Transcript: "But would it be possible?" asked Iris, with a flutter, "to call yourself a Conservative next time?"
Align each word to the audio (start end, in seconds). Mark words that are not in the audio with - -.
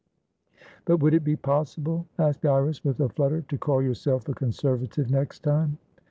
"But 0.85 0.97
would 0.97 1.13
it 1.13 1.23
be 1.23 1.35
possible?" 1.35 2.07
asked 2.17 2.43
Iris, 2.43 2.83
with 2.83 2.99
a 3.01 3.09
flutter, 3.09 3.41
"to 3.43 3.57
call 3.59 3.83
yourself 3.83 4.27
a 4.29 4.33
Conservative 4.33 5.11
next 5.11 5.41
time?" 5.43 5.77